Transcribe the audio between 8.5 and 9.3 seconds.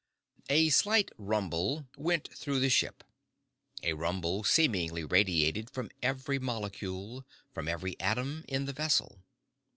the vessel.